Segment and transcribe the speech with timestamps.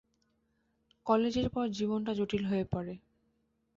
[1.05, 2.93] কলেজের পর জীবনটা জটিল হয়ে পড়ে।